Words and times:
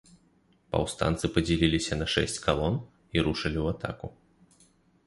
Паўстанцы 0.75 1.25
падзяліліся 1.35 1.93
на 2.01 2.09
шэсць 2.15 2.39
калон 2.47 2.75
і 2.81 3.17
рушылі 3.29 3.59
ў 3.67 3.79
атаку. 3.79 4.07